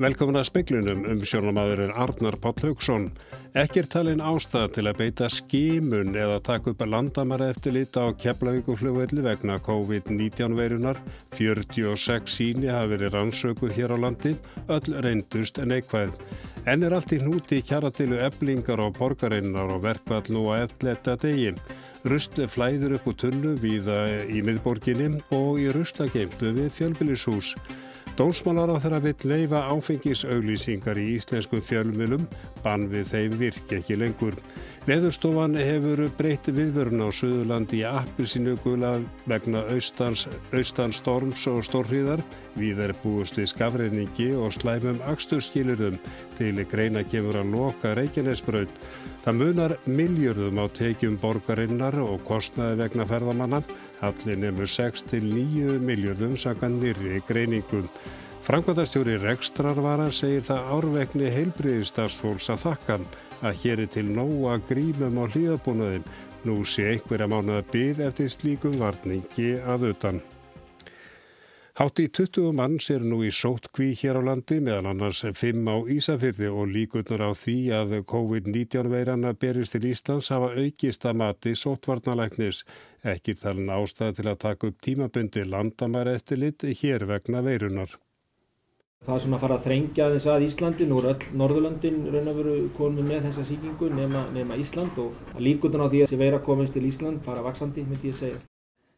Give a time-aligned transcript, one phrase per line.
[0.00, 3.10] Velkomin að speklunum um sjónamaðurinn Arnar Páll Haugsson.
[3.52, 8.16] Ekkir talin ástæða til að beita skimun eða taka upp að landamæra eftir lita á
[8.16, 11.02] Keflavíkuflugvelli vegna COVID-19 veirunar.
[11.36, 14.32] 46 síni hafi verið rannsökuð hér á landi,
[14.72, 16.16] öll reyndust en eitthvað.
[16.64, 21.52] En er allt í hnúti kjaratilu eblingar og borgarinnar og verkvall nú að eftleta degi.
[22.08, 27.58] Rust flæður upp úr tunnu viða í miðborginni og í rustageimlu við fjölbylishús.
[28.12, 32.26] Dómsmálar á þeirra vill leifa áfengisauglýsingar í íslenskum fjölmjölum,
[32.60, 34.36] bann við þeim virk ekki lengur.
[34.84, 38.98] Veðurstofan hefur breytt viðvörun á Suðurlandi í appilsinu gula
[39.30, 42.20] vegna austans, austans storms og stórhríðar.
[42.60, 45.96] Við er búist við skafreiningi og slæmum axturskilurðum
[46.38, 48.72] til greina kemur að loka Reykjanesbröð.
[49.22, 53.62] Það munar miljörðum á tekjum borgarinnar og kostnaði vegna ferðamanna.
[54.02, 57.86] Allir nefnur 6-9 miljörðum sakan nýri greiningum.
[58.42, 62.98] Framkvæmtastjóri Rekstrarvara segir það árvekni heilbriðistarsfólks að þakka
[63.46, 66.10] að hér er til nóga grímum á hlýðabúnaðin.
[66.42, 70.22] Nú sé einhverja mánuða byð eftir slíkum varningi að utan.
[71.82, 75.76] Hátt í 20 manns er nú í sótkví hér á landi meðan annars 5 á
[75.90, 81.56] Ísafyrði og líkurnar á því að COVID-19 veirana berist til Íslands hafa aukist að mati
[81.58, 82.60] sótvarnalæknis.
[83.02, 87.98] Ekki þalun ástæði til að taka upp tímabundi landamæra eftir lit hér vegna veirunar.
[89.02, 92.30] Það er svona að fara að þrengja þess að Íslandi, nú er öll Norðurlöndin raun
[92.30, 96.22] og veru komið með þessa síkingu nema, nema Ísland og líkurnar á því að þessi
[96.22, 98.38] veira komist til Ísland fara vaksandi, myndi ég segja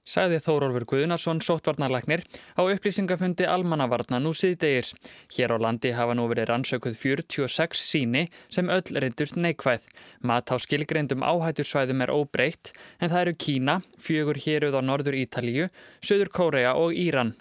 [0.05, 2.25] sagði Þórólfur Guðnarsson sóttvarnarlæknir
[2.55, 4.93] á upplýsingafundi almannavarna nú síðdegir.
[5.35, 9.87] Hér á landi hafa nú verið rannsökuð 46 síni sem öll reyndust neikvæð.
[10.21, 15.71] Mat á skilgreyndum áhættursvæðum er óbreytt en það eru Kína, fjögur héruð á norður Ítalíu,
[16.05, 17.35] Suður Kórea og Íran.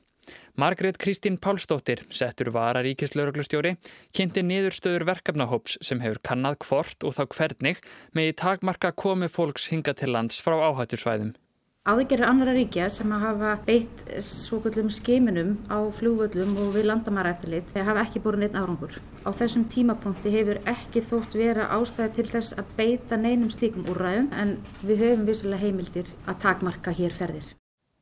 [0.56, 3.74] Margrét Kristín Pálsdóttir, settur vara ríkislauruglustjóri,
[4.14, 7.82] kynnti niðurstöður verkefnahóps sem hefur kannad hvort og þá hvernig
[8.14, 11.34] með í takmarka komi fólks hinga til lands frá áhættursvæðum.
[11.84, 18.06] Aðgerðir annara ríkja sem hafa beitt svokullum skeiminum á flúvöllum og við landamæra eftirlit hafa
[18.06, 18.96] ekki búin neitt árangur.
[19.28, 24.32] Á þessum tímapunkti hefur ekki þótt vera ástæði til þess að beita neinum slíkum úrræðum
[24.32, 27.52] en við höfum vissilega heimildir að takmarka hér ferðir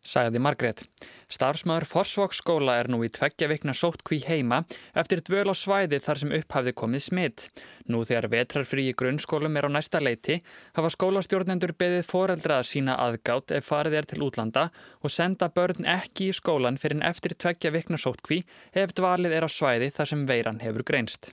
[0.01, 0.83] sagði Margrét.
[1.31, 4.63] Starfsmaður Forsvoksskóla er nú í tveggja vikna sótt kví heima
[4.97, 7.45] eftir dvöl á svæði þar sem upphafði komið smitt.
[7.87, 10.41] Nú þegar vetrarfrí í grunnskólum er á næsta leiti
[10.77, 14.69] hafa skólastjórnendur beðið foreldra að sína aðgátt ef farið er til útlanda
[15.01, 18.41] og senda börn ekki í skólan fyrir en eftir tveggja vikna sótt kví
[18.73, 21.31] ef dvalið er á svæði þar sem veiran hefur greinst.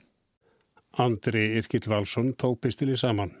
[0.97, 3.33] Andri Irkild Valsson tók pistil í saman.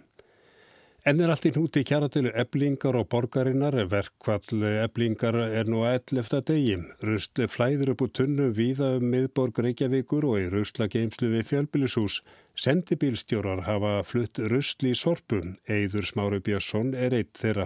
[1.09, 6.19] En er allt í núti kjaratilu eblingar og borgarinnar, verkvall eblingar er nú að ell
[6.21, 6.73] eftir degi.
[7.01, 12.19] Rustli flæður upp úr tunnu víða um miðborg Reykjavíkur og í rustla geimslu við fjölbílisús.
[12.61, 15.55] Sendibílstjórar hafa flutt rustli í sorpum.
[15.65, 17.65] Eidur Smáru Björnsson er eitt þeirra.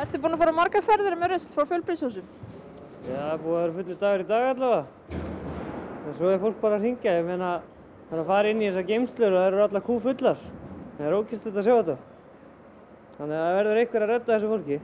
[0.00, 2.30] Ertu búin að fara marga ferðir með rust frá fjölbílisúsum?
[3.10, 5.20] Já, búið að vera fullu dagur í dag allavega.
[6.06, 7.18] Og svo er fólk bara að ringja.
[7.20, 7.52] Ég meina,
[8.08, 10.48] það er að fara inn í þessa geimslur og það eru alla kú fullar.
[11.00, 11.92] Það er ókýrst þetta að sjá þetta.
[13.16, 14.76] Þannig að það verður einhver að redda þessu fólki.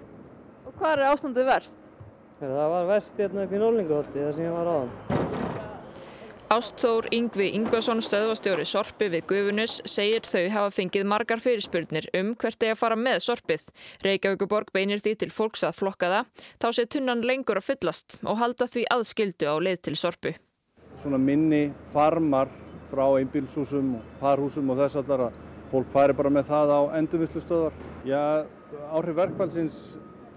[0.64, 1.80] Og hvað er ástandið verst?
[2.38, 4.94] Það var verst hérna upp í Nólinguholti þar sem ég var áðan.
[6.56, 12.64] Ástór Yngvi Yngvason stöðvastjóri Sorpi við Guðunus segir þau hafa fengið margar fyrirspurnir um hvert
[12.64, 13.66] er að fara með Sorpið.
[14.06, 16.30] Reykjavíkuborg beinir því til fólks að flokka það,
[16.62, 20.32] þá sé tunnan lengur að fyllast og halda því aðskildu á leið til Sorpu.
[21.02, 22.48] Svona minni farmar
[22.88, 25.28] frá einbílshúsum og parhúsum og þess að
[25.70, 27.78] fólk færi bara með það á endurvislustöðar.
[28.06, 28.22] Já,
[28.94, 29.78] áhrif verkvælsins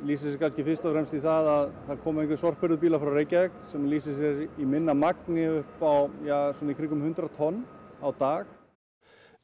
[0.07, 3.11] lýsir sér kannski fyrst og fremst í það að það koma einhver sorpurðu bíla frá
[3.15, 7.63] Reykjavík sem lýsir sér í minna magni upp á, já, svona í krigum 100 tonn
[7.99, 8.47] á dag.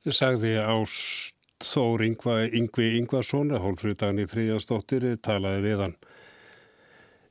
[0.05, 5.97] Það sagði Ástór Yngvi Yngvarsson, hólfrúdagni Fríðansdóttir, talaði við hann.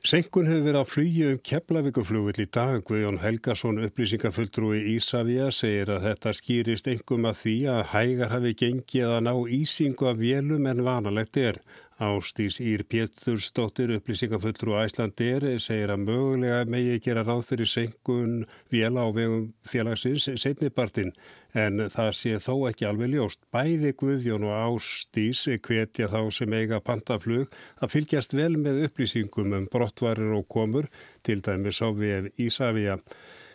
[0.04, 2.82] Senkun hefur verið að flýja um Keflavíkuflugvill í dag.
[2.84, 9.14] Guðjón Helgason, upplýsingafulltrúi Ísafja, segir að þetta skýrist engum að því að hægar hafi gengið
[9.14, 11.62] að ná ísingu af vélum en vanalegt er.
[12.04, 18.34] Ástís Ír Pétursdóttir upplýsingafullur og Æslandir segir að mögulega megi gera ráð fyrir senkun
[18.72, 21.14] vél á vegum félagsins setnipartin
[21.56, 23.40] en það sé þó ekki alveg ljóst.
[23.54, 29.70] Bæði Guðjón og Ástís hvetja þá sem eiga pantaflug að fylgjast vel með upplýsingum um
[29.72, 30.90] brottvarir og komur
[31.24, 33.00] til dæmis á við Ísafja.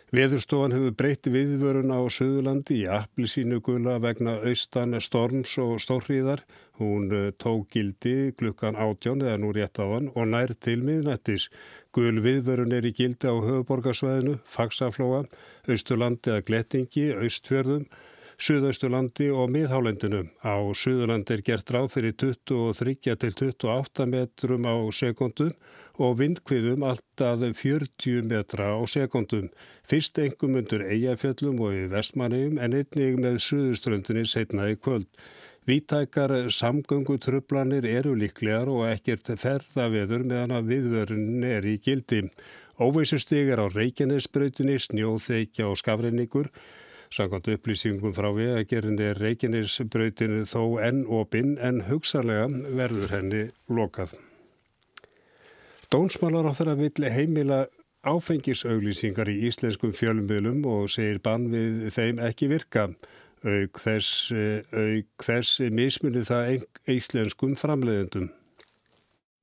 [0.09, 6.41] Veðurstofan hefur breytt viðvöruna á Suðurlandi í applisínu gula vegna austan storms og stórhríðar
[6.79, 11.49] Hún eh, tók gildi klukkan átjón eða nú rétt á hann og nær til miðnættis.
[11.91, 15.25] Gul viðvörun er í gildi á höfuborgarsvæðinu, Faxaflóa,
[15.67, 17.89] Östurlandi eða Glettingi, Östfjörðum,
[18.39, 20.21] Suðausturlandi og miðhálendinu.
[20.47, 25.51] Á Suðurlandi er gert ráð fyrir 23 til 28 metrum á sekundum
[25.99, 29.49] og vindkviðum alltaf 40 metra á sekundum.
[29.83, 35.11] Fyrst engum undur eigafjöllum og í vestmanniðum en einnig með Suðuströndinni setna í kvöld.
[35.69, 42.23] Vítækar samgöngutrublanir eru líklegar og ekkert ferðaveður meðan að viðvörun er í gildi.
[42.81, 46.49] Óveisusteg er á Reykjanesbrautinni, snjóþeikja og skafreiningur.
[47.13, 52.49] Samkvæmt upplýsingum frá vegagerðinni er Reykjanesbrautinu þó enn opinn en hugsalega
[52.79, 54.17] verður henni lokað.
[55.93, 57.61] Dónsmálar á þeirra vill heimila
[58.09, 62.89] áfengisauglýsingar í íslenskum fjölumilum og segir bann við þeim ekki virka
[63.43, 68.29] auk þess, eh, auk þess mismunir það íslenskum framleiðendum.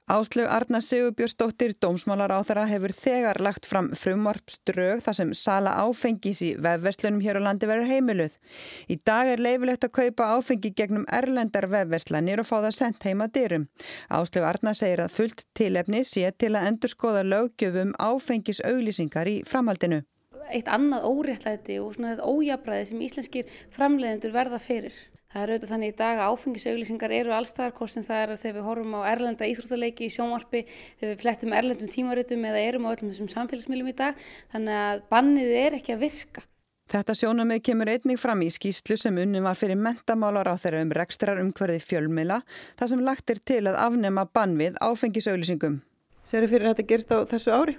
[0.06, 6.44] Áslög Arna Sigurbjörnsdóttir, dómsmálar á þeirra, hefur þegar lagt fram frumvarpströg þar sem sala áfengis
[6.46, 8.38] í vefverslunum hér á landi verður heimiluð.
[8.86, 13.26] Í dag er leifilegt að kaupa áfengi gegnum erlendar vefverslanir og fá það sendt heima
[13.26, 13.66] dyrum.
[14.06, 20.04] Áslög Arna segir að fullt tilefni sé til að endurskoða lögjöfum áfengis auglýsingar í framhaldinu
[20.50, 24.96] eitt annað óréttlæti og svona þetta ójabræði sem íslenskir framleiðendur verða fyrir.
[25.36, 28.38] Það er auðvitað þannig í dag að áfengisauglýsingar eru allstaðar hvort sem það er að
[28.40, 30.62] þegar við horfum á erlenda íþróttaleiki í sjónvarpi,
[30.96, 34.22] þegar við flettum erlendum tímaritum eða erum á öllum þessum samfélagsmiðlum í dag,
[34.54, 36.46] þannig að bannið er ekki að virka.
[36.94, 40.94] Þetta sjónamið kemur einnig fram í skýslu sem unni var fyrir mentamálar á þeirra um
[40.94, 42.40] rekstrar umhverði fjölmila,
[42.78, 45.82] þar sem lagt er til að afnema bannvið áfengisauglýsingum.
[46.24, 47.78] Serðu fyrir að þetta gerst á þessu ári?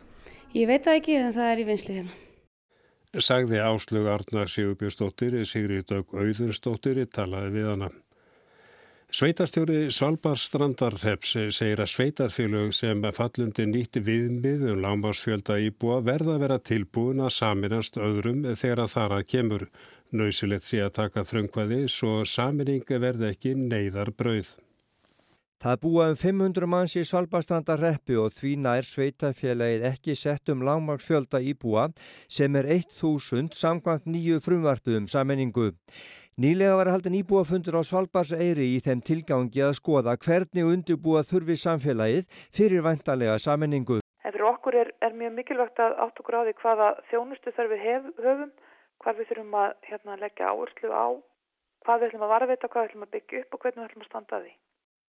[0.53, 2.26] Ég veit það ekki en það er í vinslu hérna
[3.15, 7.89] sagði Áslug Arnar Sigurbjörnsdóttir, Sigri Dögg Auðursdóttir, talaði við hana.
[9.07, 16.43] Sveitarstjóri Svalbard Strandarheps segir að sveitarfélög sem fallundi nýtti viðmið um lámbásfjölda íbúa verða að
[16.43, 19.67] vera tilbúin að saminast öðrum þegar að þar að kemur.
[20.11, 24.51] Nauðsilegt sé að taka frumkvæði svo saminning verði ekki neyðar brauð.
[25.57, 31.39] Það búa um 500 manns í Svalbardstrandarreppi og því nær sveitafélagið ekki sett um langmarksfjölda
[31.51, 31.87] íbúa
[32.35, 35.71] sem er 1000 samkvæmt nýju frumvarpuðum sammenningu.
[36.37, 42.29] Nýlega var haldin íbúafundur á Svalbardseyri í þeim tilgangi að skoða hvernig undirbúa þurfi samfélagið
[42.53, 43.97] fyrir vantarlega sammenningu.
[44.21, 47.73] En fyrir okkur er, er mjög mikilvægt að átt okkur á því hvaða þjónustu þarf
[47.73, 48.53] við hef, höfum,
[49.01, 51.07] hvað við þurfum að hérna, leggja áherslu á,
[51.81, 54.05] hvað við ætlum að varveita, hvað við ætlum að byggja upp og hvernig við ætlum
[54.05, 54.55] að standa því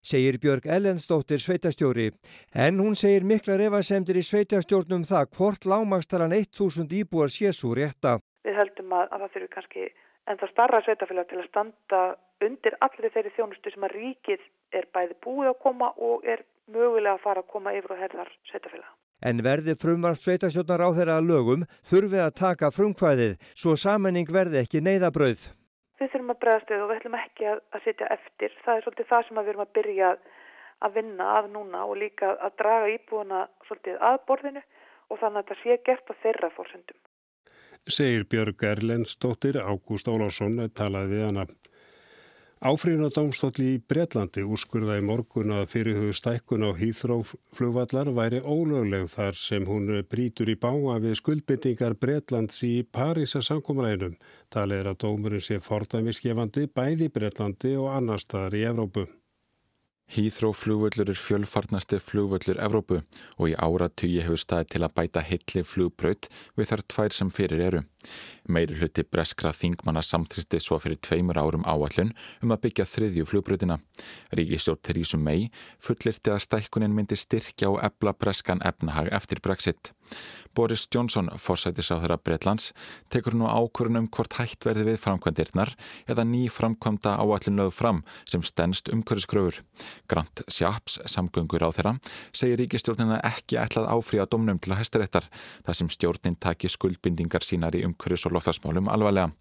[0.02, 2.10] segir Björg Ellensdóttir sveitastjóri.
[2.54, 8.18] En hún segir mikla refasemdir í sveitastjórnum það hvort lágmakstalan 1000 íbúar sé svo rétta.
[8.46, 9.88] Við höldum að, að það fyrir kannski
[10.28, 12.02] ennþá starra sveitafélag til að standa
[12.44, 14.46] undir allir þeirri þjónustu sem að ríkið
[14.78, 18.32] er bæði búið að koma og er mögulega að fara að koma yfir og herðar
[18.50, 18.90] sveitafélag.
[19.18, 24.84] En verði frumvarp sveitastjórnar á þeirra lögum þurfi að taka frumkvæðið svo sammenning verði ekki
[24.84, 25.48] neyðabröð
[25.98, 28.56] við þurfum að bregðast við og við ætlum ekki að, að sitja eftir.
[28.64, 30.10] Það er svolítið það sem við erum að byrja
[30.86, 34.62] að vinna að núna og líka að draga íbúana svolítið að borðinu
[35.08, 37.00] og þannig að það sé gert að þeirra fórsöndum.
[37.88, 41.46] Segir Björg Erlendstóttir, Ágúst Ólásson talaði við hana.
[42.58, 49.92] Áfrýjunadómstóll í Breitlandi úrskurðaði morgun að fyrirhugu stækkun á hýþróflugvallar væri ólögleg þar sem hún
[50.10, 54.18] brítur í báa við skuldbyttingar Breitlands í Parísa samkómalæginum.
[54.50, 59.06] Talið er að dómurinn sé fordæmiskefandi bæði í Breitlandi og annar staðar í Evrópu.
[60.08, 63.02] Hýþró flugvöllur er fjölfarnasti flugvöllur Evrópu
[63.36, 67.66] og í áratögi hefur staði til að bæta hilli flugbraut við þar tvær sem fyrir
[67.68, 67.86] eru.
[68.48, 72.14] Meiri hluti breskra þingmanna samtristi svo fyrir tveimur árum áallun
[72.44, 73.76] um að byggja þriðju flugbröðina.
[74.38, 75.50] Ríkistjórn Theresa May
[75.82, 79.92] fullirti að stækkunin myndi styrkja og ebla breskan efnahag eftir Brexit.
[80.56, 82.72] Boris Johnson, forsætis á þeirra Breitlands,
[83.12, 85.74] tekur nú ákvörunum hvort hætt verði við framkvæmdirnar
[86.08, 89.60] eða ný framkvæmda áallun lögð fram sem stennst umhverfiskröfur.
[90.08, 91.94] Grant Shapps, samgöngur á þeirra,
[92.32, 95.28] segir ríkistjórnina ekki ætlað áfríða domnum til að hæstaréttar
[95.66, 99.32] þar sem stjórnin taki skuldbindingar sínar í umhverfis og loftasmálum alvarlega.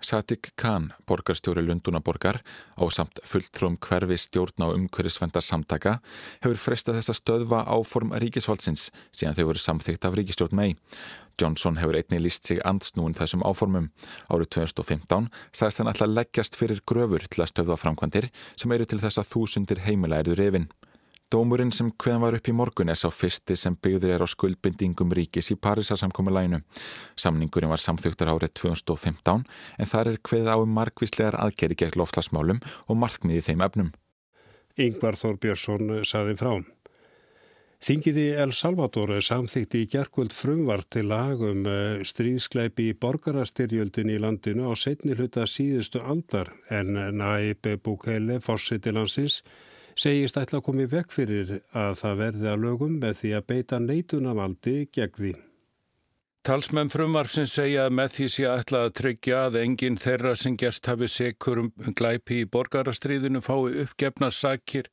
[0.00, 2.40] Satik Khan, borgarstjóri Lundunaborgar,
[2.80, 5.98] á samt fulltrúum hverfi stjórn á umhverfisvendar samtaka,
[6.40, 10.70] hefur frestað þess að stöðva áform ríkisvaldsins síðan þau voru samþygt af ríkistjórn mei.
[11.40, 13.90] Johnson hefur einni líst sig andsnúin þessum áformum.
[14.32, 19.00] Árið 2015 sagðist hann alltaf leggjast fyrir gröfur til að stöðva framkvæmdir sem eru til
[19.04, 20.68] þess að þúsundir heimila eruður yfin.
[21.30, 25.12] Dómurinn sem hveðan var upp í morgun er sá fyrsti sem byggður er á skuldbindingum
[25.14, 26.58] ríkis í Parísasamkomiðlæginu.
[27.14, 32.58] Samningurinn var samþugtur árið 2015 en þar er hveð á um markvíslegar aðgeri gegn loftlasmálum
[32.88, 33.94] og markmiði þeim efnum.
[34.74, 36.52] Yngvar Þór Björnsson saði frá.
[37.80, 44.18] Þingiði El Salvador samþýtti í gerkvöld frumvart til lag um eh, stríðskleipi í borgarastyrjöldin í
[44.20, 49.44] landinu á setni hluta síðustu aldar en Naib Bukele, fórsiti landsins,
[50.00, 53.84] segist ætla að komi vekk fyrir að það verði að lögum með því að beita
[53.84, 55.36] neitunavaldi gegn því.
[56.40, 60.88] Talsmenn frumvarpsins segja að með því sé ætlað að tryggja að enginn þeirra sem gerst
[60.88, 64.88] hafi sekur um glæpi í borgarastriðinu fái uppgefna sakir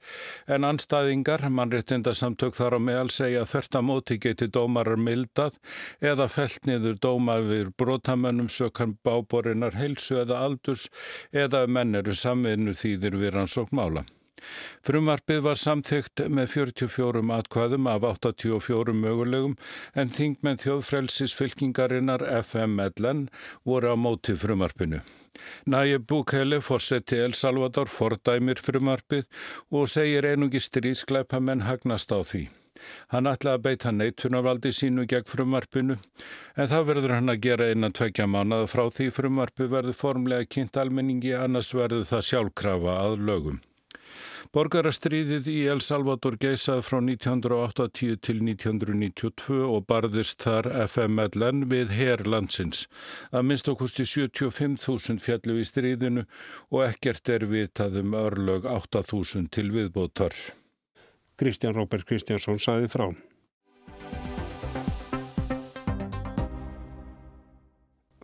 [0.52, 5.56] en anstæðingar, mannréttinda samtök þar á meðal segja að þörta móti geti dómarar mildað
[6.04, 10.90] eða felt niður dóma við brotamönnum sökan báborinnar heilsu eða aldurs
[11.32, 14.04] eða menn eru samveinu þýðir við rannsók mála.
[14.86, 19.56] Frumvarpið var samþygt með 44 atkvæðum af 84 mögulegum
[19.96, 23.28] en þingmenn þjóðfrelsis fylkingarinnar FMLN
[23.68, 25.02] voru á móti frumvarpinu.
[25.70, 29.28] Næje Búkeli fórseti El Salvador fordæmir frumvarpið
[29.72, 32.48] og segir einungi stríðskleipa menn hagnast á því.
[33.14, 37.96] Hann ætlaði að beita neitunarvaldi sínu gegn frumvarpinu en það verður hann að gera innan
[38.00, 43.60] tvekja mánada frá því frumvarpi verður formlega kynnt almenningi annars verður það sjálfkrafa að lögum.
[44.56, 52.86] Borgarastriðið í El Salvador geisað frá 1980 til 1992 og barðist þar FMLN við herrlandsins.
[53.36, 56.28] Að minnst okkusti 75.000 fjallu í stríðinu
[56.72, 60.36] og ekkert er vitað um örlög 8.000 til viðbótar.
[61.38, 63.12] Kristján Róbert Kristjánsson saði frá.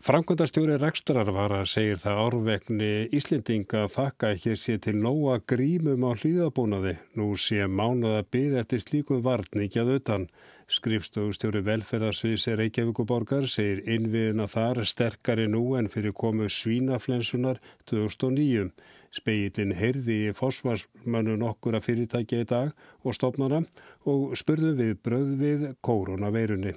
[0.03, 6.97] Frankundastjóri Rekstrarvara segir það árvegni Íslendinga að þakka ekki sé til nóga grímum á hlýðabúnaði.
[7.15, 10.27] Nú sé mánuða byggð eftir slíkum varningið utan.
[10.67, 18.73] Skrifstofustjóri velferðarsviðs er Reykjavíkuborgar segir innviðina þar sterkari nú en fyrir komu svínaflensunar 2009.
[19.15, 22.75] Speillin heyrði í fósfarsmönnun okkur að fyrirtækja í dag
[23.07, 23.63] og stopnara
[24.03, 26.75] og spurðu við bröð við koronaveirunni.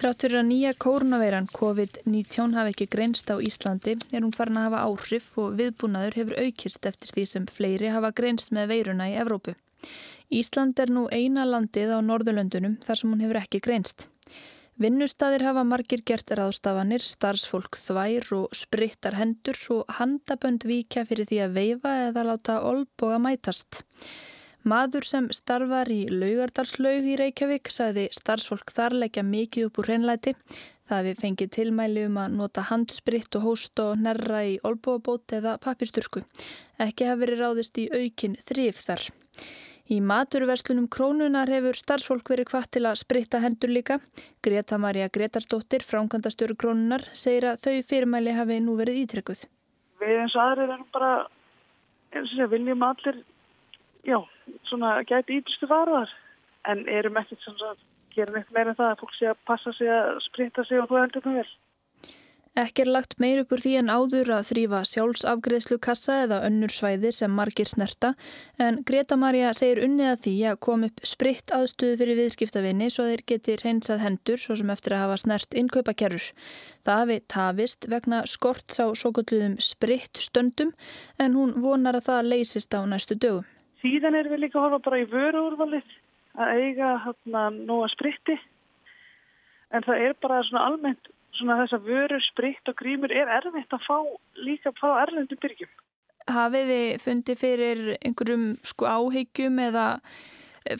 [0.00, 4.84] Þráttur að nýja kórnaveiran COVID-19 hafi ekki greinst á Íslandi er hún farin að hafa
[4.88, 9.52] áhrif og viðbúnaður hefur aukist eftir því sem fleiri hafa greinst með veiruna í Evrópu.
[10.32, 14.06] Ísland er nú eina landið á Norðurlöndunum þar sem hún hefur ekki greinst.
[14.80, 21.44] Vinnustæðir hafa margir gert ráðstafanir, starfsfólk þvær og sprittar hendur og handabönd vika fyrir því
[21.44, 23.82] að veifa eða láta olboga mætast.
[24.68, 30.34] Maður sem starfar í laugardarslaug í Reykjavík sagði starfsfólk þar leggja mikið upp úr hreinlæti.
[30.90, 35.56] Það við fengið tilmæli um að nota handspritt og hóst og nerra í olbúabót eða
[35.64, 36.20] papirsturku.
[36.76, 39.06] Ekki hafi verið ráðist í aukin þrif þar.
[39.90, 43.96] Í maturverslunum krónunar hefur starfsfólk verið hvað til að spritta hendur líka.
[44.44, 49.48] Greta Maria Gretarsdóttir, fránkvæmdastöru krónunar, segir að þau fyrirmæli hafi nú verið ítrekkuð.
[50.04, 51.10] Við eins og aðrir erum bara,
[52.12, 53.24] eins og sé, viljum allir
[54.06, 54.18] já,
[54.68, 56.12] svona gæti ídustu varðar
[56.68, 57.82] en erum ekkert svona að
[58.14, 60.88] gera neitt meira en það að fólk sé að passa sig að sprinta sig og
[60.90, 61.50] þú endur það vel.
[62.58, 66.72] Ekki er lagt meir upp úr því en áður að þrýfa sjálfsafgreðslu kassa eða önnur
[66.74, 68.10] svæði sem margir snerta
[68.58, 73.06] en Greta Maria segir unnið að því að kom upp spritt aðstöðu fyrir viðskiptavinni svo
[73.06, 76.26] þeir geti reynsað hendur svo sem eftir að hafa snert innkaupakerrur.
[76.82, 80.74] Það hafi tafist vegna skorts á svo gulluðum spritt stöndum
[81.22, 83.46] en hún vonar að það leysist á næstu dögum.
[83.80, 85.94] Síðan erum við líka að horfa bara í vöruúrvalið
[86.40, 88.36] að eiga hérna nóga spritti
[89.70, 93.72] en það er bara svona almennt svona þess að vöru, spritt og grímur er erfitt
[93.72, 93.96] að fá
[94.42, 95.70] líka að fá erlendu byrgjum.
[96.30, 99.86] Hafið þið fundið fyrir einhverjum sko áhyggjum eða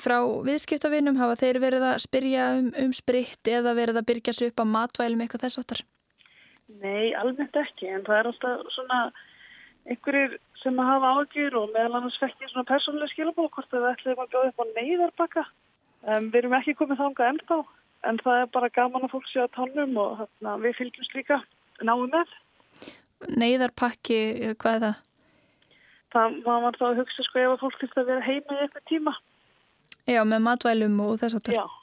[0.02, 4.52] frá viðskiptavinum hafa þeir verið að spyrja um, um spritt eða verið að byrja sér
[4.52, 5.82] upp á matvælum eitthvað þess áttar?
[6.80, 9.00] Nei, almennt ekki en það er alltaf svona
[9.88, 13.88] einhverjir sem að hafa ágjur og meðal annars fekk ég svona persónuleg skilabóð hvort við
[13.90, 15.44] ætlum að bjóða upp á neyðarbakka.
[16.00, 17.58] Um, við erum ekki komið þánga ennþá
[18.08, 21.40] en það er bara gaman að fólk sé á tannum og þarna, við fylgjumst líka
[21.84, 22.36] náum með.
[23.40, 24.20] Neyðarpakki,
[24.60, 25.02] hvað er það?
[26.10, 28.88] Það var þá að hugsa sko ef að fólk þurft að vera heima í eitthvað
[28.90, 29.12] tíma.
[30.10, 31.60] Já, með matvælum og þess að það.
[31.60, 31.79] Já.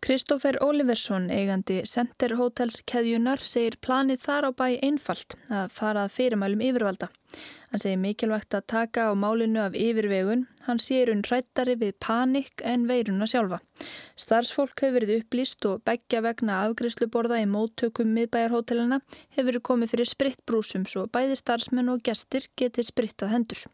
[0.00, 6.14] Kristófer Oliversson, eigandi Center Hotels keðjunar, segir planið þar á bæ einfalt að fara að
[6.14, 7.10] fyrirmælum yfirvalda.
[7.68, 10.46] Hann segir mikilvægt að taka á málinu af yfirvegun.
[10.64, 13.60] Hann sér unn rættari við panik en veiruna sjálfa.
[14.16, 19.02] Starfsfólk hefur verið upplýst og begja vegna afgriðsluborða í móttökum miðbæjarhótelina
[19.36, 23.68] hefur komið fyrir spritbrúsum svo bæði starfsmenn og gestir getið sprittað hendur.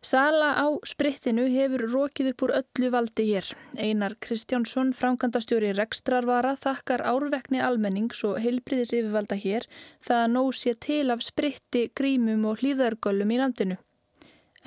[0.00, 3.50] Sala á sprittinu hefur rókið upp úr öllu valdi hér.
[3.76, 9.66] Einar Kristjánsson, framkantastjóri Rekstrarvara, þakkar árvekni almennings og heilbriðis yfirvalda hér
[10.00, 13.76] það að nóg sé til af spritti, grímum og hlýðargöllum í landinu.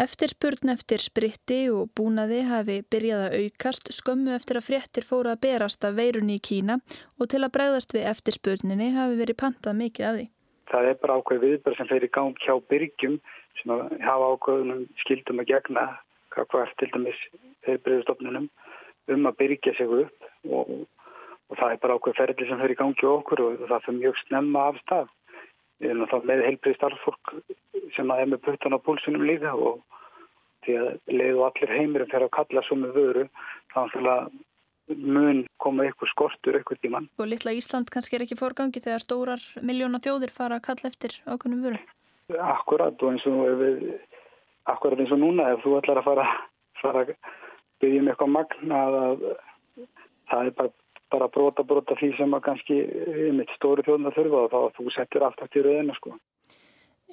[0.05, 5.41] Eftirspurn eftir spritti og búnaði hafi byrjað að aukast skömmu eftir að fréttir fóru að
[5.47, 6.77] berast af veirunni í Kína
[7.17, 10.27] og til að bregðast við eftirspurninni hafi verið pantað mikið af því.
[10.73, 13.17] Það er bara ákveð viðbæri sem fer í gang hjá byrgjum
[13.63, 15.87] sem hafa ákveðunum skildum að gegna
[16.33, 17.19] hvað til dæmis
[17.67, 18.49] heilbreyðustofnunum
[19.13, 20.71] um að byrja sig upp og,
[21.49, 24.67] og það er bara ákveð ferli sem fyrir gangi okkur og það fyrir mjög snemma
[24.69, 25.11] af stað.
[25.83, 27.33] Með heilbreyð starffólk
[27.95, 29.83] sem er með puttan á púlsunum líka og
[30.63, 33.27] því að leið og allir heimurum fyrir að kalla svo með vöru
[33.73, 33.79] þá
[34.87, 37.07] mun koma ykkur skortur ykkur tíman.
[37.19, 41.15] Og litla Ísland kannski er ekki fórgangi þegar stórar miljóna þjóðir fara að kalla eftir
[41.23, 41.79] ákveðnum vöru?
[42.31, 43.81] Akkurat og eins og við,
[44.71, 46.27] akkurat eins og núna ef þú ætlar að fara,
[46.81, 47.15] fara að
[47.83, 49.25] byggja um eitthvað magna að
[50.31, 50.73] það er bara,
[51.11, 52.77] bara brota brota því sem að kannski
[53.39, 56.15] mitt stóri þjóðna þurfa og þá þú settir allt eftir rauðina sko.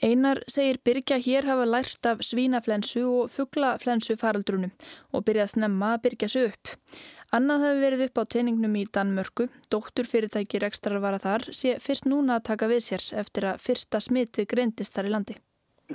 [0.00, 4.70] Einar segir Byrkja hér hafa lært af svínaflensu og fugglaflensu faraldrunum
[5.12, 6.70] og byrjað snemma að byrja sig upp.
[7.30, 12.40] Annað hafi verið upp á teiningnum í Danmörku, dóttur fyrirtæki rekstrarvara þar, sé fyrst núna
[12.40, 15.37] að taka við sér eftir að fyrsta smitið greindist þar í landi.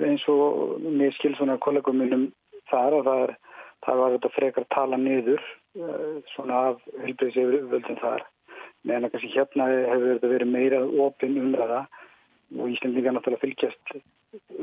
[0.00, 2.24] Eins og mér skil svona kollegum minnum
[2.72, 3.34] þar og það,
[3.84, 5.44] það var þetta frekar tala niður
[5.76, 8.24] eh, svona af helbriðsefurvöldin þar.
[8.88, 11.82] Meðan að kannski hérna hefur þetta verið meira opinn umræða
[12.56, 13.96] og Íslandingar náttúrulega fylgjast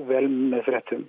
[0.09, 1.05] vel með fréttum.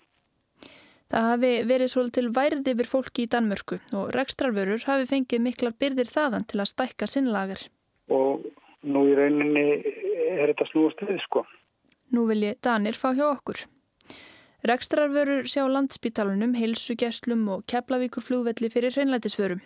[1.15, 6.11] Það hafi verið svolítil værið yfir fólki í Danmörku og rekstrarvörur hafi fengið miklar byrðir
[6.11, 7.63] þaðan til að stækka sinnlagar.
[8.11, 8.43] Og
[8.83, 9.63] nú í rauninni
[10.35, 11.45] er þetta snúast við sko.
[12.11, 13.63] Nú vil ég Danir fá hjá okkur.
[14.67, 19.63] Rekstrarvörur sjá landspítalunum, heilsugesslum og keflavíkur flugvelli fyrir hreinlætisvörum.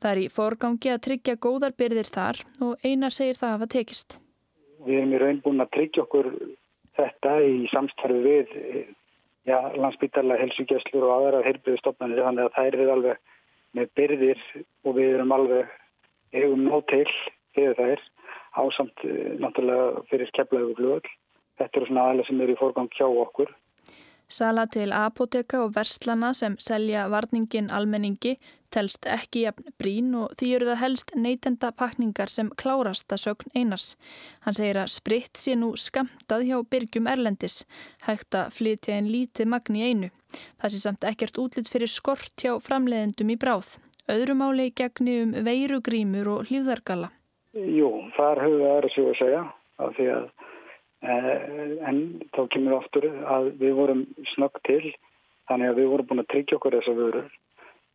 [0.00, 4.22] Það er í forgangi að tryggja góðar byrðir þar og einar segir það hafa tekist.
[4.86, 6.36] Við erum í raun búin að tryggja okkur
[6.96, 8.54] þetta í samstarfi við
[9.46, 13.20] ja, landsbyttarlega helsugjæslur og aðra heilbyrðustofnarnir þannig að þær eru alveg
[13.76, 14.42] með byrðir
[14.84, 15.72] og við erum alveg
[16.36, 17.06] hefum nóg til
[17.56, 18.02] fyrir þær
[18.56, 21.08] ásamt eh, náttúrulega fyrir keflaðu flugöld.
[21.60, 23.52] Þetta eru svona aðlega sem eru í forgang hjá okkur.
[24.26, 28.32] Sala til apoteka og verslana sem selja varningin almenningi
[28.74, 33.54] telst ekki jafn brín og því eru það helst neytenda pakningar sem klárast að sögn
[33.54, 33.94] einars.
[34.42, 37.62] Hann segir að spritt sé nú skamtað hjá byrgjum erlendis,
[38.08, 40.10] hægt að flytja einn lítið magni einu.
[40.58, 43.76] Það sé samt ekkert útlitt fyrir skort hjá framleiðendum í bráð.
[44.10, 47.12] Öðrumáli gegni um veirugrímur og hlýfðargala.
[47.54, 49.46] Jú, þar við aðra svo að segja
[49.82, 50.28] af því að
[51.02, 51.98] en
[52.34, 54.94] þá kemur aftur að við vorum snögg til
[55.48, 57.28] þannig að við vorum búin að tryggja okkur þessar vörur.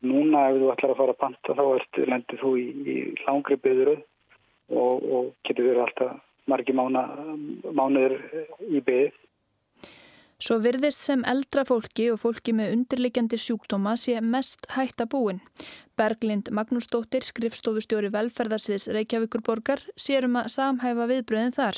[0.01, 2.95] Núna ef þú ætlar að fara að panta þá ertu, lendir þú í, í
[3.27, 8.15] langri byðuru og, og getur verið alltaf margi mánuður
[8.69, 9.11] í byð
[10.41, 15.37] Svo virðist sem eldra fólki og fólki með undirlikjandi sjúkdóma sé mest hætta búin.
[15.99, 21.77] Berglind Magnúsdóttir, skrifstofustjóri velferðarsviðs Reykjavíkur borgar, sér um að samhæfa viðbröðin þar.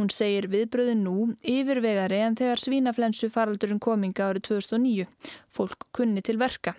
[0.00, 5.06] Hún segir viðbröðin nú yfirvegari en þegar svínaflensu faraldurinn kominga árið 2009.
[5.54, 6.74] Fólk kunni til verka.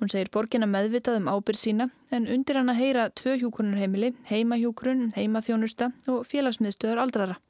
[0.00, 5.10] Hún segir borgina meðvitað um ábyrð sína en undir hann að heyra tvö hjúkunarheimili, heimahjúkurun,
[5.20, 7.42] heimaþjónusta og félagsmiðstöðar aldrara.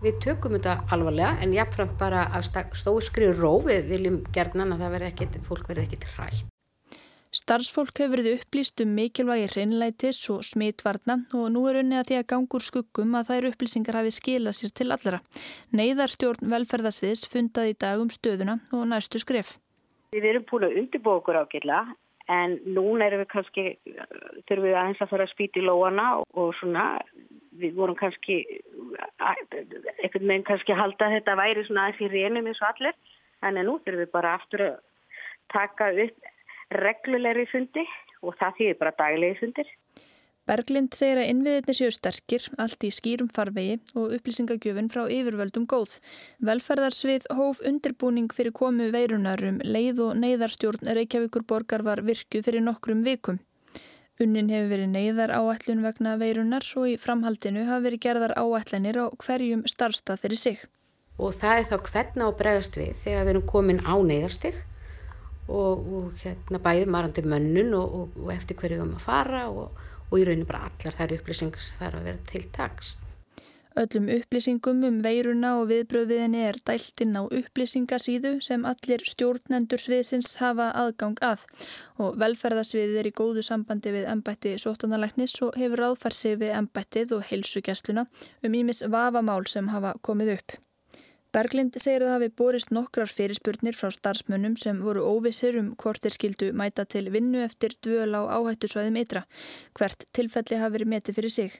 [0.00, 4.94] Við tökum þetta alvarlega en jáfnframt bara af stóskri ró við viljum gerðnan að það
[4.94, 6.46] verði ekkit, fólk verði ekkit hrætt.
[7.36, 12.16] Starfsfólk hefur verið upplýst um mikilvægi hreinlætis og smitvarna og nú er unni að því
[12.16, 15.20] að gangur skuggum að þær upplýsingar hafi skilað sér til allra.
[15.76, 19.58] Neiðarstjórn velferðasviðs fundaði í dag um stöðuna og næstu skref.
[20.16, 21.84] Við erum búin að undirbúa okkur ágjörla
[22.32, 23.66] en núna erum við kannski,
[24.48, 26.88] þurfum við aðeins að fara að spýta í lóana og svona
[27.62, 28.40] við vorum kannski
[29.20, 32.96] einhvern veginn kannski halda að þetta væri svona aðeins í reynum eins og allir
[33.40, 34.78] að nú þurfum við bara aftur að
[35.54, 36.32] taka upp
[36.80, 37.84] reglulegri fundi
[38.22, 39.70] og það þýðir bara daglegi fundir
[40.50, 45.98] Berglind segir að innviðinni séu sterkir, allt í skýrum farvegi og upplýsingagjöfin frá yfirvöldum góð.
[46.48, 53.04] Velferðarsvið hóf undirbúning fyrir komu veirunarum, leið og neyðarstjórn Reykjavíkur borgar var virku fyrir nokkrum
[53.06, 53.38] vikum.
[54.20, 59.06] Unnin hefur verið neyðar áætlun vegna veirunar og í framhaldinu hafa verið gerðar áætlanir á
[59.16, 60.64] hverjum starfstað fyrir sig.
[61.16, 64.58] Og það er þá hvernig á bregast við þegar við erum komin á neyðarstig
[65.48, 69.46] og, og hérna bæðið marandi mönnun og, og, og eftir hverju við erum að fara
[69.48, 72.94] og í rauninu bara allar þær upplýsingar þar að vera til taks.
[73.78, 80.32] Öllum upplýsingum um veiruna og viðbröðviðinni er dælt inn á upplýsingasíðu sem allir stjórnendur sviðsins
[80.42, 81.44] hafa aðgang að
[82.02, 87.22] og velferðasviðið er í góðu sambandi við embætti sótanalæknis og hefur áfarsi við embættið og
[87.30, 88.08] heilsugjastluna
[88.42, 90.58] um ímis vafamál sem hafa komið upp.
[91.30, 96.16] Berglind segir að hafi borist nokkrar fyrirspurnir frá starfsmönnum sem voru óvissir um hvort þeir
[96.16, 99.22] skildu mæta til vinnu eftir dvöl á áhættusvæðum ytra.
[99.78, 101.54] Hvert tilfelli hafi verið metið fyrir sig.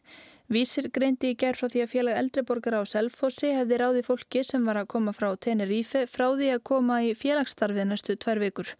[0.50, 4.64] Vísir greindi í gerð frá því að félag eldreborgar á Selfossi hefði ráði fólki sem
[4.66, 8.72] var að koma frá Tenerife frá því að koma í félagsstarfið næstu tvær vikur.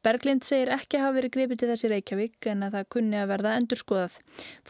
[0.00, 3.28] Berglind segir ekki að hafa verið gripið til þessi Reykjavík en að það kunni að
[3.34, 4.16] verða endurskoðað.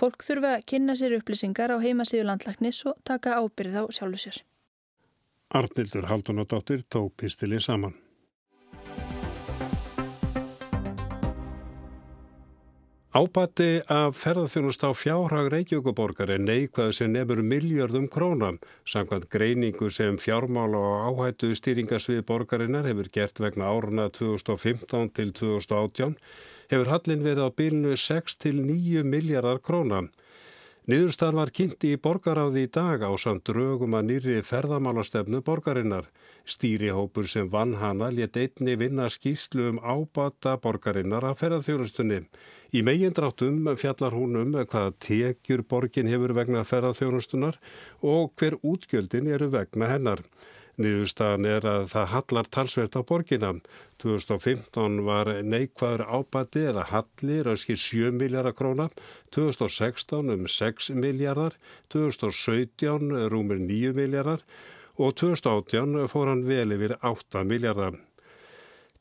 [0.03, 4.43] Fólk þurfa að kynna sér upplýsingar á heimasíðu landlagnis og taka ábyrð á sjálfu sér.
[5.55, 7.95] Arnildur Haldunadóttir tók pistilinn saman.
[13.19, 18.61] Ábati af ferðarþjónust á fjárhag Reykjavíkuborgar er neikvæð sem nefnur miljardum krónam.
[18.87, 26.15] Samkvæmt greiningu sem fjármála og áhættu stýringasvið borgarinnar hefur gert vegna áruna 2015 til 2018
[26.71, 30.13] hefur hallin verið á bílnu 6 til 9 miljardar krónam.
[30.89, 36.07] Niðurstan var kynnti í borgaráði í dag á samt drögum að nýri ferðamálastefnu borgarinnar.
[36.49, 42.23] Stýrihópur sem vann hana let einni vinna skýslu um ábata borgarinnar af ferðarþjónustunni.
[42.73, 47.61] Í megindráttum fjallar hún um hvaða tekjur borgin hefur vegna ferðarþjónustunar
[48.01, 50.25] og hver útgjöldin eru vegna hennar.
[50.79, 53.57] Niðurstaðan er að það hallar talsvert á borginna.
[54.03, 58.89] 2015 var neikvæður ábati eða hallir að skil 7 miljardar króna,
[59.35, 61.57] 2016 um 6 miljardar,
[61.91, 64.45] 2017 rúmur 9 miljardar
[64.99, 67.99] og 2018 fór hann vel yfir 8 miljardar.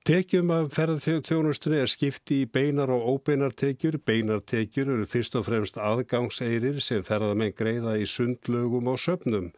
[0.08, 3.98] Tekjum af ferðarþjónustunni er skipti í beinar og óbeinar tekjur.
[4.00, 9.50] Beinar tekjur eru fyrst og fremst aðgangseirir sem ferðarmenn greiða í sundlögum og söpnum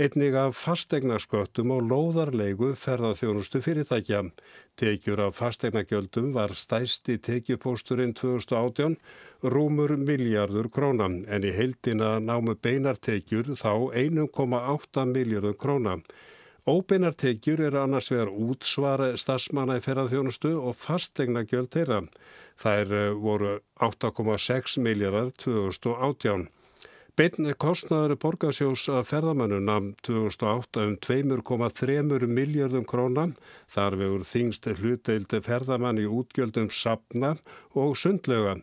[0.00, 4.22] einnig af fastegnarsköttum og lóðarleigu ferðarþjónustu fyrirtækja.
[4.80, 8.96] Tekjur af fastegnagjöldum var stæsti tekjupósturinn 2018
[9.44, 15.98] rúmur miljardur króna en í heildina námu beinartekjur þá 1,8 miljardur króna.
[16.68, 22.00] Óbeinartekjur eru annars vegar útsvara starfsmanna í ferðarþjónustu og fastegna gjöld þeirra.
[22.60, 26.48] Þær eh, voru 8,6 miljardar 2018.
[27.18, 33.32] Beinn kostnaður borgarsjós að ferðamannunam 2008 um 2,3 miljardum krónan
[33.72, 37.34] þar vegur þingst hlutdeildi ferðamann í útgjöldum sapna
[37.74, 38.58] og sundlega.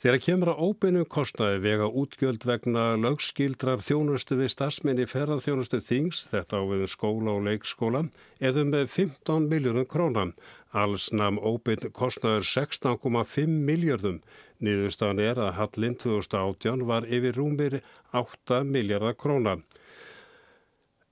[0.00, 6.22] Þegar kemur að óbeinum kostnaði vega útgjöld vegna lögskildrar þjónustu við stafsmenn í ferðarþjónustu þings,
[6.30, 8.06] þetta á viðum skóla og leikskóla,
[8.40, 10.32] eða með 15 miljónum krónan.
[10.72, 14.22] Alls namn óbeinn kostnaður 16,5 miljardum.
[14.60, 17.78] Niðurstaðan er að Hallin 2018 var yfir rúmir
[18.12, 19.56] 8 miljardar króna.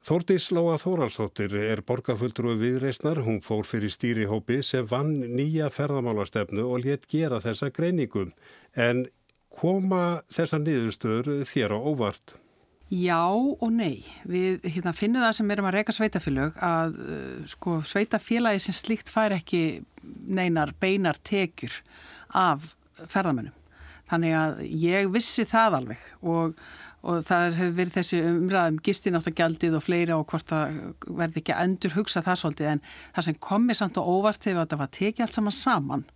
[0.09, 3.19] Þórdís Lóa Þóraldsdóttir er borgarfulltrúi viðreysnar.
[3.27, 8.29] Hún fór fyrir stýrihópi sem vann nýja ferðamálastefnu og létt gera þessa greiningu.
[8.73, 9.07] En
[9.53, 12.37] koma þessa niðurstöður þér á óvart?
[12.89, 14.07] Já og nei.
[14.25, 19.13] Við hérna, finnum það sem erum að reyka sveitafélög að uh, sko, sveitafélagi sem slíkt
[19.13, 19.83] fær ekki
[20.25, 21.75] neinar beinar tekjur
[22.33, 22.73] af
[23.07, 23.57] ferðamönnum.
[24.09, 26.61] Þannig að ég vissi það alveg og,
[27.05, 30.79] og það hefur verið þessi umræðum gistináttagjaldið og fleira og hvort það
[31.21, 32.85] verði ekki að endur hugsa það svolítið en
[33.17, 36.07] það sem komið samt og óvart hefur að það var tekið allt saman saman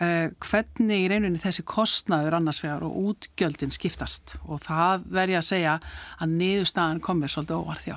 [0.00, 5.48] uh, hvernig í reyninni þessi kostnaður annars vegar og útgjöldin skiptast og það verði að
[5.52, 5.78] segja
[6.18, 7.96] að niðurstaðan komið svolítið óvart þjá.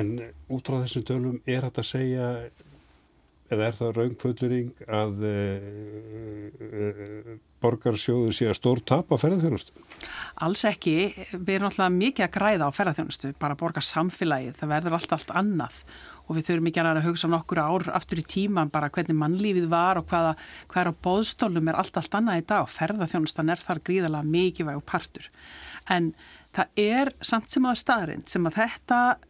[0.00, 0.10] En
[0.48, 2.26] út frá þessum tölum er þetta að segja
[3.50, 5.38] eða er það raungfölluring að e,
[6.60, 9.74] e, borgarsjóðu sé að stór tap á ferðarþjónustu?
[10.46, 10.94] Alls ekki,
[11.34, 15.34] við erum alltaf mikið að græða á ferðarþjónustu, bara borgar samfélagið, það verður allt allt
[15.42, 15.80] annað
[16.30, 19.98] og við þurfum ekki að hugsa nokkur ár aftur í tíman bara hvernig mannlífið var
[19.98, 20.36] og hvaða
[20.70, 24.70] hver á bóðstólum er allt allt annað í dag og ferðarþjónustan er þar gríðalega mikið
[24.70, 25.26] væg og partur.
[25.90, 26.12] En
[26.54, 29.29] það er samt sem aða staðrind sem að þetta Eh,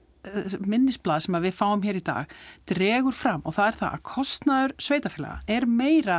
[0.66, 2.32] minnisblad sem við fáum hér í dag
[2.68, 6.18] dregur fram og það er það að kostnaður sveitafélaga er meira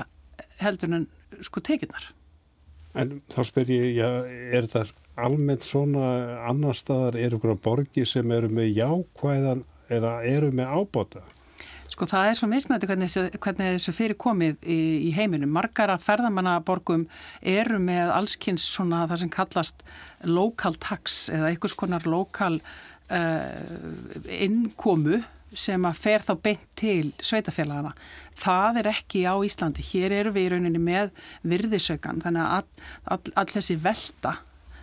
[0.62, 1.08] heldur en
[1.46, 2.10] sko tekjurnar.
[2.98, 4.10] En þá spyr ég, já,
[4.52, 6.08] er það almennt svona
[6.50, 11.24] annar staðar, eru ykkur á borgi sem eru með jákvæðan eða eru með ábota?
[11.92, 15.52] Sko það er svo mismöndi hvernig, hvernig þessu fyrir komið í, í heiminum.
[15.52, 17.04] Margar af ferðamannaborgum
[17.44, 19.84] eru með allskynns svona það sem kallast
[20.24, 22.62] local tax eða einhvers konar lokal
[24.40, 25.22] innkomu
[25.52, 27.92] sem að fer þá beint til sveitafélagana.
[28.40, 29.84] Það er ekki á Íslandi.
[29.84, 31.12] Hér eru við í rauninni með
[31.44, 34.38] virðisaukan þannig að all, all, all þessi velta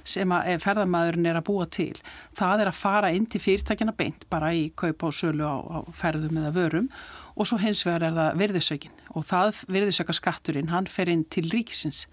[0.09, 1.95] sem að eh, ferðamæðurinn er að búa til.
[2.39, 5.79] Það er að fara inn til fyrirtækjana beint bara í kaupa og sölu á, á
[5.97, 6.93] ferðum eða vörum
[7.39, 11.47] og svo hens vegar er það virðisökin og það virðisöka skatturinn, hann fer inn til
[11.53, 12.07] ríkisins.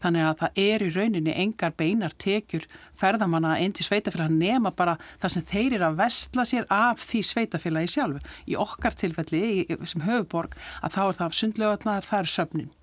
[0.00, 2.64] Þannig að það er í rauninni engar beinar tekjur
[2.96, 7.22] ferðamanna inn til sveitafélag nema bara það sem þeir eru að vestla sér af því
[7.28, 8.24] sveitafélagi sjálfu.
[8.48, 12.76] Í okkar tilfelli sem höfuborg að þá er það sundlögarnar, það er söfnin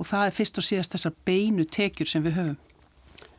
[0.00, 2.58] og það er fyrst og síðast þessar beinu tekjur sem við höfum.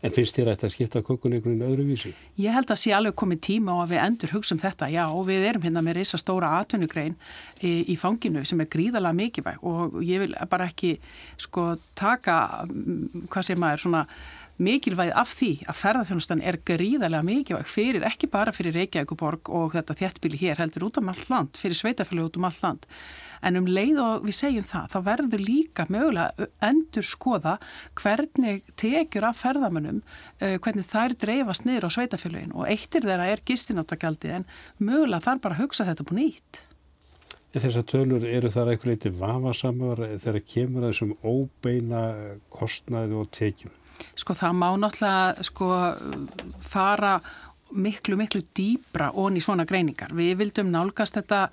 [0.02, 2.12] En finnst þér að þetta skipta kokkun einhvern veginn öðru vísi?
[2.42, 5.04] Ég held að sé alveg komið tíma á að við endur hugsa um þetta, já,
[5.06, 7.14] og við erum hérna með reysa stóra atvinnugrein
[7.68, 10.96] í, fanginu sem er gríðalega mikilvæg og ég vil bara ekki
[11.42, 14.06] sko taka, mm, hvað sé maður, svona
[14.62, 19.98] mikilvæg af því að ferðarþjónustan er gríðarlega mikilvæg fyrir, ekki bara fyrir Reykjavíkuborg og þetta
[19.98, 22.88] þjættbíli hér heldur út um allt land, fyrir sveitafjölu út um allt land.
[23.42, 27.58] En um leið og við segjum það, þá verður líka mögulega endur skoða
[27.98, 30.02] hvernig tekjur af ferðamönnum,
[30.42, 35.48] uh, hvernig þær dreifast niður á sveitafjöluin og eittir þeirra er gistináttakjaldi en mögulega þarf
[35.48, 36.68] bara að hugsa þetta búin nýtt.
[37.52, 42.04] Þessar tölur eru þar eitthvað eitthvað vafasamar þegar kemur þessum óbeina
[42.54, 43.74] kostnaði og tekjum?
[44.18, 45.68] Sko það má náttúrulega sko
[46.64, 47.18] fara
[47.72, 50.16] miklu, miklu dýbra onni svona greiningar.
[50.16, 51.50] Við vildum nálgast þetta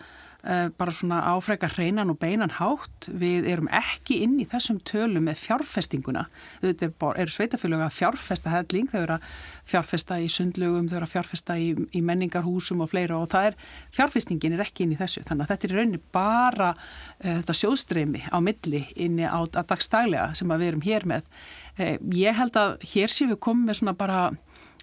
[0.78, 3.08] bara svona áfrega hreinan og beinan hátt.
[3.10, 6.26] Við erum ekki inn í þessum tölum með fjárfestinguna.
[6.62, 9.26] Þetta er, er sveitafélög að fjárfesta helling, þau eru að
[9.68, 13.58] fjárfesta í sundlögum, þau eru að fjárfesta í, í menningarhúsum og fleira og það er,
[13.98, 15.24] fjárfestingin er ekki inn í þessu.
[15.26, 20.30] Þannig að þetta er í rauninni bara uh, þetta sjóðstreymi á milli inni á dagstælega
[20.38, 21.32] sem að við erum hér með.
[21.78, 24.28] Uh, ég held að hér séum við komið með svona bara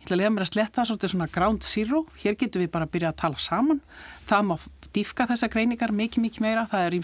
[0.05, 1.99] Ég ætla að lega mér að sletta svolítið svona ground zero.
[2.21, 3.79] Hér getum við bara að byrja að tala saman.
[4.29, 4.51] Það má
[4.95, 6.65] dýfka þessa greiningar mikið, mikið meira.
[6.71, 6.95] Það er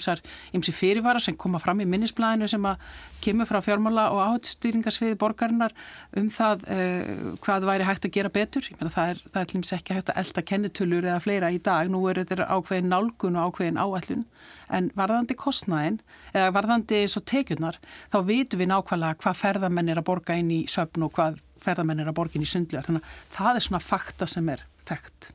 [0.55, 2.85] ýmsi fyrirvara sem koma fram í minnisblæðinu sem að
[3.21, 5.75] kemur frá fjármála og áhættstýringarsviði borgarinnar
[6.17, 7.11] um það uh,
[7.43, 8.65] hvað væri hægt að gera betur.
[8.71, 11.61] Ég meina það er, það er hlýms ekki hægt að elda kennitölur eða fleira í
[11.61, 11.91] dag.
[11.91, 14.25] Nú er þetta ákveðin nálgun og ákveðin áallun.
[14.71, 15.99] En varðandi kostnæðin,
[16.31, 17.77] eða varðandi svo tekjurnar,
[18.09, 22.09] þá vitum við nákvæmlega hvað ferðamenn er að borga inn í söpn og hvað ferðamennir
[22.09, 22.87] að borgin í sundlegar.
[22.87, 25.29] Þannig að það er svona fakta sem er þekkt.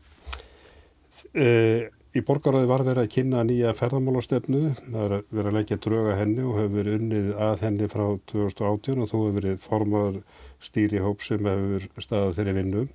[1.37, 4.62] Uh, í borgaráði var verið að kynna nýja ferðamálastefnu.
[4.87, 9.02] Það er verið að leggja dröga henni og hefur verið unnið að henni frá 2018
[9.02, 10.20] og þú hefur verið formar
[10.64, 12.87] stýri hóp sem hefur staðað þeirri vinnu.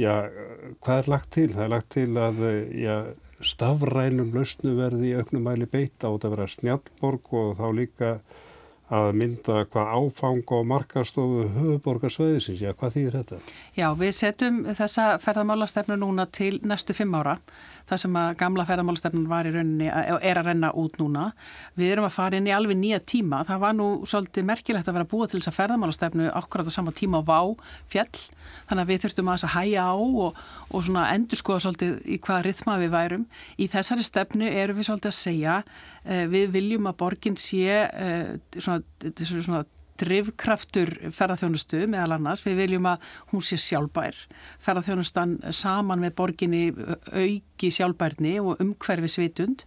[0.00, 0.12] Já,
[0.84, 1.48] hvað er lagt til?
[1.52, 2.38] Það er lagt til að
[2.80, 2.94] já,
[3.44, 8.14] stafrænum lausnu verði í auknum mæli beita á þetta að vera snjallborg og þá líka
[8.92, 13.38] að mynda hvað áfang og markastofu höfuborgarsvæðisins, já hvað þýðir þetta?
[13.78, 17.38] Já, við setjum þessa ferðamálastefnu núna til næstu fimm ára
[17.92, 21.28] það sem að gamla ferðamálastefnun var í rauninni og er að renna út núna.
[21.78, 23.42] Við erum að fara inn í alveg nýja tíma.
[23.48, 26.94] Það var nú svolítið merkilegt að vera búið til þess að ferðamálastefnu akkurat á sama
[26.96, 27.40] tíma á vá
[27.92, 28.22] fjall.
[28.70, 32.46] Þannig að við þurftum að hæja á og, og svona endur skoða svolítið í hvaða
[32.48, 33.28] rithma við værum.
[33.58, 35.60] Í þessari stefnu erum við svolítið að segja
[36.04, 38.80] eh, við viljum að borgin sé eh, svona,
[39.34, 39.64] svona
[40.02, 42.44] drivkraftur ferðarþjónustu meðal annars.
[42.46, 44.18] Við viljum að hún sé sjálfbær.
[44.62, 46.62] Ferðarþjónustan saman með borginni
[47.12, 49.66] auki sjálfbærni og umhverfi svitund.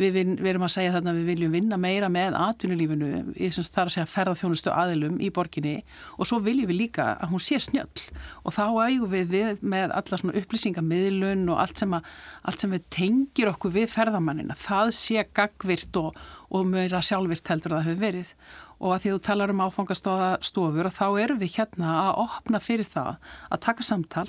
[0.00, 3.80] Við, vin, við erum að segja þarna að við viljum vinna meira með atvinnulífinu, það
[3.82, 5.74] er að segja ferðarþjónustu aðilum í borginni
[6.16, 8.06] og svo viljum við líka að hún sé snjöll
[8.40, 12.08] og þá ægum við, við með alla svona upplýsingamiðlun og allt sem, að,
[12.48, 16.16] allt sem við tengir okkur við ferðamannina, það sé gagvirt og,
[16.48, 18.34] og meira sjálfvirt heldur að það hefur verið
[18.80, 23.18] og að því þú talar um áfangastofur þá erum við hérna að opna fyrir það
[23.52, 24.28] að taka samtal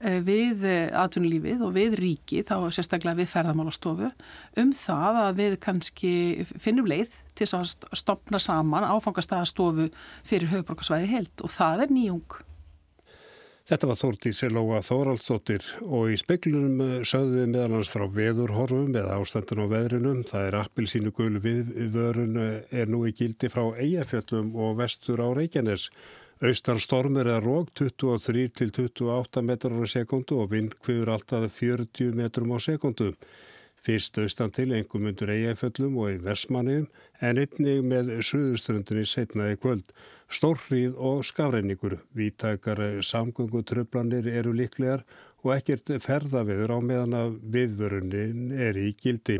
[0.00, 4.10] eh, við eh, atvinnulífið og við ríki, þá sérstaklega við ferðamálastofu
[4.62, 6.12] um það að við kannski
[6.58, 9.94] finnum leið til að stopna saman áfangastofur
[10.26, 12.42] fyrir höfuborgarsvæði held og það er nýjung.
[13.66, 18.92] Þetta var Þórtís Lóa Þóraldsdóttir og í speklunum eh, sögðu við meðal hans frá veðurhorfum
[18.94, 20.20] eða ástandun á veðrunum.
[20.28, 25.18] Það er appilsínu gul við vörun eh, er nú í gildi frá Eyjafjöllum og vestur
[25.18, 25.88] á Reykjanes.
[26.46, 32.54] Austan stormur er rók 23 til 28 metrar á sekundu og vindkviður alltaf 40 metrum
[32.54, 33.16] á sekundu.
[33.86, 36.86] Fyrst austan til engum undur Eyjafjöllum og í Vestmanniðum
[37.22, 39.92] en einnig með Suðuströndinni setnaði kvöld.
[40.26, 45.04] Stórfríð og skafreiningur, vítækar samgöngutröflanir eru liklegar
[45.44, 49.38] og ekkert ferðaviður á meðan að viðvörunin er í gildi.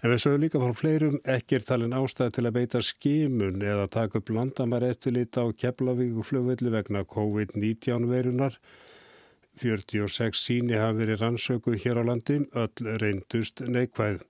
[0.00, 4.22] En við sögum líka frá fleirum ekkert talin ástæði til að beita skimun eða taka
[4.22, 8.56] upp landamæri eftirlit á Keflavík og flugvelli vegna COVID-19 verunar.
[9.58, 14.22] 46 síni hafi verið rannsökuð hér á landi, öll reyndust neikvæð.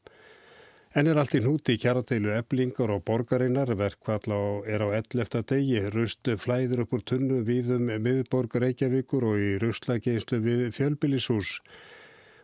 [0.90, 5.44] En er allt í núti kjaradeilu eblingar og borgarinnar, verkvall á, er á 11.
[5.46, 11.61] degi, rust flæður upp úr tunnu viðum miðborg Reykjavíkur og í rustlageislu við fjölbillishús.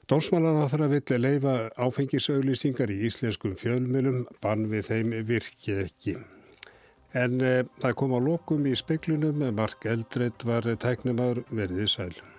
[0.07, 6.15] Dómsmálar á þeirra vill leifa áfengisauðlýsingar í íslenskum fjölmjölum, bann við þeim virki ekki.
[7.19, 12.36] En e, það kom á lokum í speiklunum, Mark Eldred var tæknumar verðið sæl.